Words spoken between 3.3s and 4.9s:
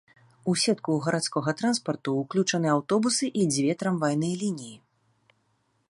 і дзве трамвайныя лініі.